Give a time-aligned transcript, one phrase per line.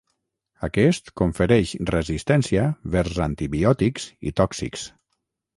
[0.67, 2.65] Aquest, confereix resistència
[2.97, 4.91] vers antibiòtics i tòxics.